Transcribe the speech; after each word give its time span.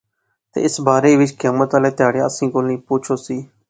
تہ 0.51 0.57
اس 0.65 0.75
بارے 0.85 1.11
وچ 1.19 1.31
قیامت 1.39 1.69
والے 1.73 1.91
تہاڑے 1.97 2.19
آنسیں 2.25 2.49
کولا 2.53 2.75
پچھ 2.87 3.07
ہوسی 3.11 3.37